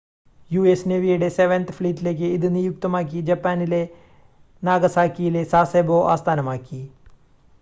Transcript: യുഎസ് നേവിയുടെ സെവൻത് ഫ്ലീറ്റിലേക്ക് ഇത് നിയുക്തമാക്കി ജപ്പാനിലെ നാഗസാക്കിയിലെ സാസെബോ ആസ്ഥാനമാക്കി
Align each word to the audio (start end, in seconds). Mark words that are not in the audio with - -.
യുഎസ് 0.51 0.87
നേവിയുടെ 0.89 1.27
സെവൻത് 1.29 1.73
ഫ്ലീറ്റിലേക്ക് 1.73 2.29
ഇത് 2.37 2.47
നിയുക്തമാക്കി 2.55 3.19
ജപ്പാനിലെ 3.29 3.83
നാഗസാക്കിയിലെ 4.63 5.43
സാസെബോ 5.45 5.99
ആസ്ഥാനമാക്കി 6.11 6.81